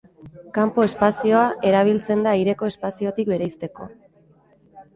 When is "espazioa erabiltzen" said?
0.85-2.25